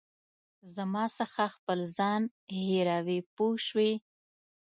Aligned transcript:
زما 0.75 1.05
څخه 1.19 1.43
خپل 1.55 1.79
ځان 1.97 2.21
هېروې 2.67 3.19
پوه 3.35 3.55
شوې!. 3.67 3.93